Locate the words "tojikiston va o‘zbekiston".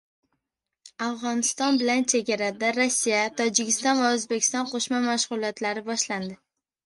3.41-4.67